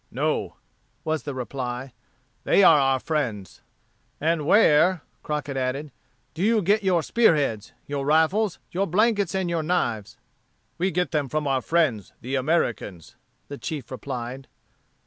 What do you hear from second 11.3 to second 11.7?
our